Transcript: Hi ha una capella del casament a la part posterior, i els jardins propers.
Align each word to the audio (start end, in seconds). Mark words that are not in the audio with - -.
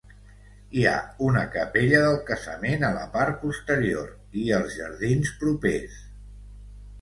Hi 0.77 0.85
ha 0.91 0.93
una 1.25 1.43
capella 1.55 1.99
del 2.05 2.17
casament 2.29 2.85
a 2.87 2.89
la 2.95 3.03
part 3.17 3.37
posterior, 3.43 4.09
i 4.45 4.47
els 4.61 4.73
jardins 4.79 5.35
propers. 5.45 6.01